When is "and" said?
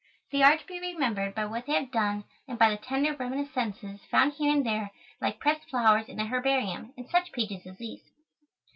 2.47-2.57, 4.51-4.65